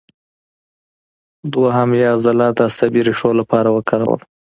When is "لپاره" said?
3.39-3.69